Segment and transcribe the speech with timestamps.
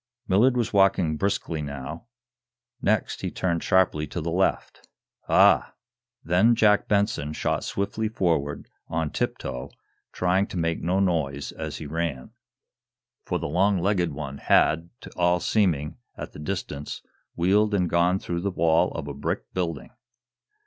[0.27, 2.07] Millard was walking briskly, now.
[2.81, 4.87] Next, he turned sharply to the left.
[5.29, 5.75] "Ah!"
[6.23, 9.69] Then Jack Benson shot swiftly forward on tip toe,
[10.11, 12.31] trying to make no noise as he ran.
[13.25, 17.03] For the long legged one had, to all seeming, at the distance,
[17.35, 19.91] wheeled and gone through the wall of a brick building.